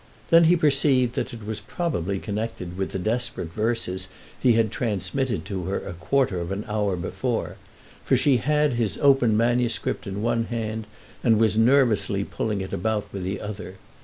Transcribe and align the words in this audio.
Then 0.31 0.45
he 0.45 0.55
perceived 0.55 1.13
that 1.13 1.31
it 1.31 1.45
was 1.45 1.59
probably 1.61 2.17
connected 2.17 2.75
with 2.75 2.89
the 2.89 2.97
desperate 2.97 3.53
verses 3.53 4.07
he 4.39 4.53
had 4.53 4.71
transmitted 4.71 5.45
to 5.45 5.65
her 5.65 5.77
a 5.77 5.93
quarter 5.93 6.39
of 6.39 6.51
an 6.51 6.65
hour 6.67 6.95
before; 6.95 7.57
for 8.03 8.17
she 8.17 8.37
had 8.37 8.73
his 8.73 8.97
open 8.99 9.37
manuscript 9.37 10.07
in 10.07 10.23
one 10.23 10.45
hand 10.45 10.87
and 11.23 11.37
was 11.37 11.55
nervously 11.55 12.23
pulling 12.23 12.61
it 12.61 12.73
about 12.73 13.13
with 13.13 13.21
the 13.23 13.39
other. 13.39 13.75